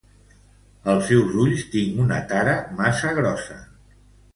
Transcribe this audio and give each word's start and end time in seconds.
Als 0.93 1.05
seus 1.11 1.37
ulls, 1.45 1.67
tinc 1.75 2.03
una 2.07 2.21
tara 2.35 2.59
massa 2.85 3.17
grossa. 3.23 3.65